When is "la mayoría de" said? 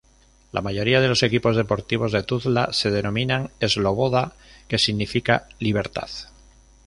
0.51-1.07